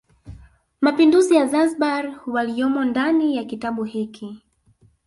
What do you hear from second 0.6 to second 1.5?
Mapinduzi ya